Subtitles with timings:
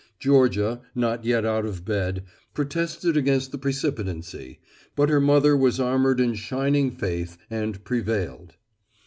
[0.17, 2.23] Georgia, not yet out of bed,
[2.55, 4.59] protested against the precipitancy,
[4.95, 8.55] but her mother was armored in shining faith and prevailed.